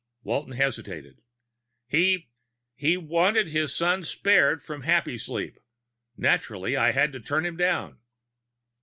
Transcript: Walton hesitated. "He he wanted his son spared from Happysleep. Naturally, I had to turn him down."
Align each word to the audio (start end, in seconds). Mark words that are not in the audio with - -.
Walton 0.23 0.53
hesitated. 0.53 1.21
"He 1.85 2.31
he 2.73 2.97
wanted 2.97 3.49
his 3.49 3.75
son 3.75 4.01
spared 4.01 4.59
from 4.63 4.81
Happysleep. 4.81 5.59
Naturally, 6.17 6.75
I 6.75 6.89
had 6.91 7.11
to 7.13 7.19
turn 7.19 7.45
him 7.45 7.55
down." 7.55 7.99